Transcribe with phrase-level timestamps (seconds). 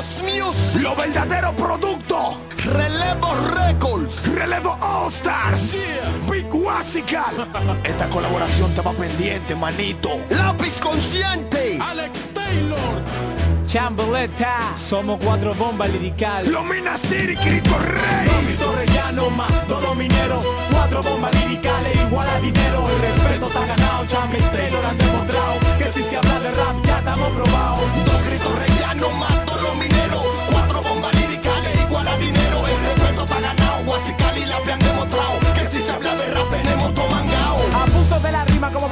[0.00, 0.82] Music.
[0.82, 2.40] Lo verdadero producto.
[2.72, 4.26] Relevo Records.
[4.34, 5.76] Relevo All Stars.
[6.30, 7.46] Big Wasical.
[7.84, 10.18] Esta colaboración estaba pendiente, manito.
[10.30, 11.78] Lápiz Consciente.
[11.82, 13.02] Alex Taylor.
[13.66, 16.50] Chambeleta, somos cuatro bombas lirical.
[16.50, 18.44] Lomina City, Cristo Rey.
[18.46, 20.40] Cristo Rellano, más todo minero.
[20.72, 21.49] Cuatro bombas liricales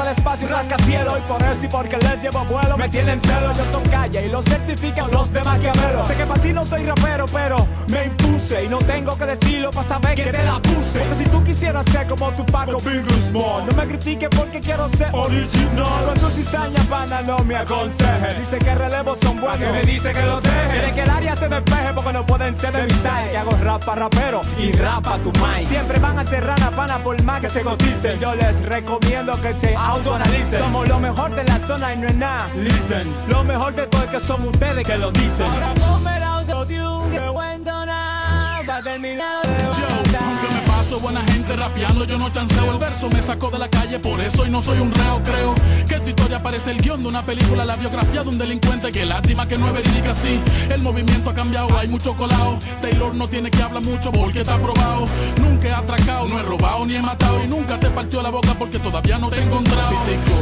[0.08, 3.52] del espacio y rascacielos Y por eso y porque les llevo vuelo Me tienen celo,
[3.52, 6.84] yo son calle y lo certifican los de Maquiavelo Sé que para ti no soy
[6.84, 8.64] rapero, pero me impuse.
[8.64, 11.00] Y no tengo que decirlo para saber que te la puse.
[11.00, 14.88] Porque si tú quisieras ser como tu Paco Bigger Small No me critiques porque quiero
[14.90, 16.04] ser original.
[16.04, 20.12] Con tu cizaña pana no me aconseje Dice que relevos son buenos, que me dice
[20.12, 20.57] que lo deje
[20.94, 22.86] Que el área se despeje porque no pueden ser de
[23.30, 26.70] Que hago rap para rapero y rap pa' tu mind Siempre van a ser rana
[26.70, 28.18] pana por más que se coticen.
[28.20, 30.58] Yo les recomiendo que se autoanalicen.
[30.58, 32.48] Somos lo mejor de la zona y no es nada.
[32.56, 35.46] Listen, lo mejor de todo es que son ustedes que lo dicen.
[35.46, 38.62] Ahora ponme el autotune que cuento nada.
[38.68, 40.57] Va a terminar de
[41.00, 42.72] Buena gente rapeando, yo no chanceo.
[42.72, 45.54] El verso, me saco de la calle, por eso y no soy un reo, creo
[45.86, 49.06] que tu historia parece el guion de una película, la biografía de un delincuente, que
[49.06, 53.26] lástima que no es verídica así, el movimiento ha cambiado, hay mucho colado, Taylor no
[53.28, 55.04] tiene que hablar mucho porque está probado,
[55.40, 58.54] nunca he atracado, no he robado ni he matado, y nunca te partió la boca
[58.58, 59.94] porque todavía no te he encontrado,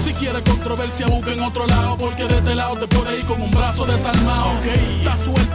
[0.02, 3.40] si quieres controversia busca en otro lado, porque de este lado te puede ir con
[3.40, 4.50] un brazo desarmado,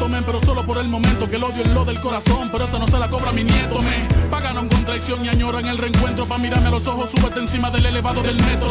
[0.01, 2.65] suelto men, pero solo por el momento, que el odio es lo del corazón, pero
[2.65, 6.25] eso no se la cobra mi nieto, me pagaron con traición y añoran el reencuentro,
[6.25, 8.67] pa' mirarme a los ojos, súbete encima del elevado del metro,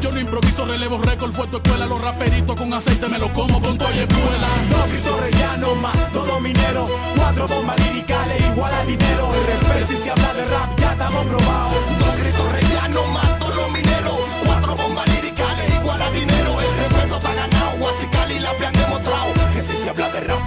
[0.00, 3.60] yo no improviso relevo récord, fue tu escuela, los raperitos con aceite me lo como
[3.60, 6.84] con y espuela, Dos gritos rellenos más todo minero
[7.16, 11.26] Cuatro bombas liricales igual a dinero El respeto si se habla de rap ya estamos
[11.26, 14.18] probados Dos gritos rellenos, mato los mineros.
[14.44, 16.60] Cuatro bombas liricales igual a dinero.
[16.60, 17.78] El respeto está ganado.
[17.78, 20.41] Guasical y la han demostrado Que si se habla de rap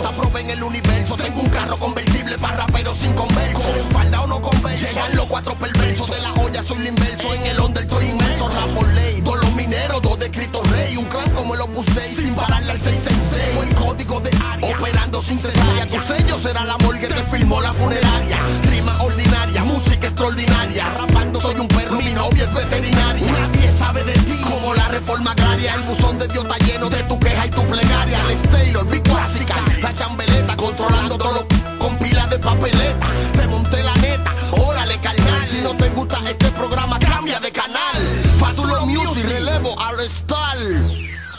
[0.00, 1.16] verso en el universo.
[1.16, 3.68] Tengo un carro convertible para raperos sin converso.
[3.76, 4.86] En falda o no converso.
[4.86, 7.34] Llegan los cuatro perversos de la olla, soy el inverso.
[7.34, 8.48] En el under estoy inmerso.
[8.48, 9.20] Rap por ley.
[9.20, 10.96] Dos los mineros, dos de Rey.
[10.96, 12.14] Un clan como el Opus Dei.
[12.14, 13.44] Sin pararle al 666.
[13.48, 14.76] Tengo el código de área.
[14.76, 15.86] Operando sin cesárea.
[15.86, 18.38] Tu sello será la morgue que filmó la funeraria.
[18.70, 20.88] Rima ordinaria, música extraordinaria.
[20.90, 23.32] Rapando soy un perro, mi novia es veterinaria.
[23.32, 25.74] Nadie sabe de ti como la reforma agraria.
[25.74, 28.18] El buzón de Dios está lleno de tu queja y tu plegaria.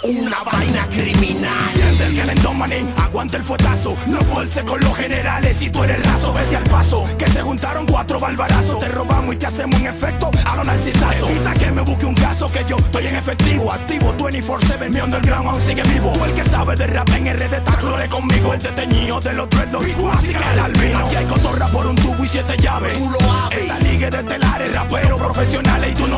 [0.04, 1.70] Una vaina criminal.
[1.70, 3.98] Siente el calentón, manín, aguanta el fuetazo.
[4.06, 5.62] No fuerce con los generales.
[5.62, 9.38] Y tú eres raso Vete al paso, que se juntaron cuatro barbarazos Te robamos y
[9.38, 10.30] te hacemos en efecto.
[10.46, 11.30] A lo narcisazo.
[11.30, 13.72] Evita que me busque un caso que yo estoy en efectivo.
[13.72, 16.12] Activo 24-7, mi underground aún sigue vivo.
[16.26, 18.54] El que sabe de rap en RD está clore conmigo.
[18.54, 21.00] El deteñido de los truenos, así que el albino.
[21.00, 22.94] Aquí hay cotorra por un tubo y siete llaves.
[22.94, 23.34] Tú lo.
[23.52, 26.13] Esta liga de telares, raperos profesionales y tú no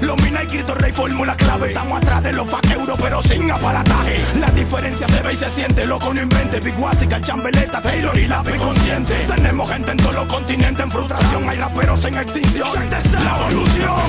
[0.00, 1.70] Los mina y Cristo Rey fórmula clave.
[1.70, 4.22] Estamos atrás de los faqueuros pero sin aparataje.
[4.38, 8.16] La diferencia se ve y se siente, loco no invente Big Wasica, el chambeleta, Taylor
[8.16, 9.14] y la consciente.
[9.26, 11.48] Tenemos gente en todos los continentes en frustración.
[11.48, 12.68] Hay raperos en extinción.
[13.24, 14.00] La evolución.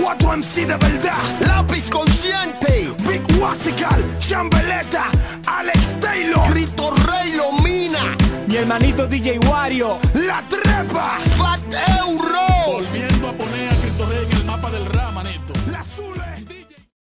[0.00, 1.40] Cuatro MC de verdad.
[1.40, 2.90] Lápiz consciente.
[3.06, 5.08] Big Wasical, chambeleta,
[5.46, 6.50] Alex Taylor.
[6.50, 8.16] Cristo Rey lo mina.
[8.46, 9.98] Mi hermanito DJ Wario.
[10.14, 11.18] La trepa